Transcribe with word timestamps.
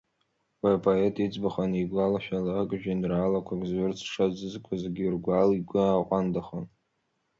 Уи 0.61 0.71
апоет 0.77 1.15
иӡбахә 1.25 1.59
анигәлашәалак, 1.63 2.69
жәеинраалақәак 2.81 3.61
зҩырц 3.69 3.99
зҽазызкуаз 4.07 4.83
Гьыргәал 4.95 5.49
игәы 5.57 5.79
ааҟәандахон. 5.83 6.65